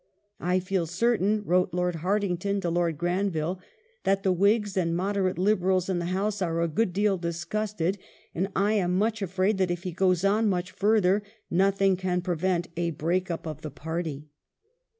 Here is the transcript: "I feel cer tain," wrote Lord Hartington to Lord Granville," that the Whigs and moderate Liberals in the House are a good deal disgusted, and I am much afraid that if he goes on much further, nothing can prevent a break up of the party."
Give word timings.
"I 0.39 0.59
feel 0.59 0.87
cer 0.87 1.19
tain," 1.19 1.43
wrote 1.45 1.75
Lord 1.75 1.97
Hartington 1.97 2.59
to 2.61 2.71
Lord 2.71 2.97
Granville," 2.97 3.59
that 4.03 4.23
the 4.23 4.31
Whigs 4.31 4.75
and 4.75 4.97
moderate 4.97 5.37
Liberals 5.37 5.89
in 5.89 5.99
the 5.99 6.05
House 6.05 6.41
are 6.41 6.59
a 6.63 6.67
good 6.67 6.91
deal 6.91 7.19
disgusted, 7.19 7.99
and 8.33 8.47
I 8.55 8.73
am 8.73 8.97
much 8.97 9.21
afraid 9.21 9.59
that 9.59 9.69
if 9.69 9.83
he 9.83 9.91
goes 9.91 10.25
on 10.25 10.49
much 10.49 10.71
further, 10.71 11.21
nothing 11.51 11.97
can 11.97 12.21
prevent 12.23 12.67
a 12.75 12.89
break 12.89 13.29
up 13.29 13.45
of 13.45 13.61
the 13.61 13.69
party." 13.69 14.25